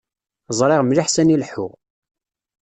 Ẓriɣ 0.59 0.81
mliḥ 0.83 1.07
sani 1.09 1.35
leḥḥuɣ. 1.41 1.73